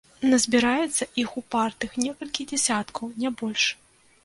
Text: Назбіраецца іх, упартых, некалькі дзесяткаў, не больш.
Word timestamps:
Назбіраецца 0.29 1.07
іх, 1.23 1.35
упартых, 1.41 1.99
некалькі 2.07 2.49
дзесяткаў, 2.55 3.15
не 3.25 3.29
больш. 3.43 3.71